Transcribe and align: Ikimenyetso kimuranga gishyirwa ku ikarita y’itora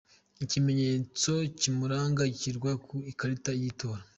Ikimenyetso 0.43 1.31
kimuranga 1.59 2.21
gishyirwa 2.31 2.71
ku 2.85 2.95
ikarita 3.11 3.51
y’itora 3.59 4.01